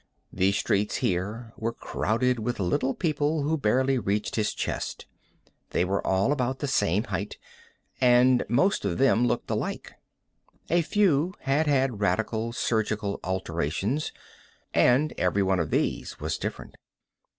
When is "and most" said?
7.99-8.83